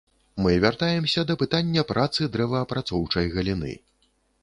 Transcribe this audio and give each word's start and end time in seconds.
Мы 0.45 0.53
вяртаемся 0.63 1.25
да 1.33 1.35
пытання 1.43 1.85
працы 1.93 2.31
дрэваапрацоўчай 2.39 3.33
галіны. 3.37 3.81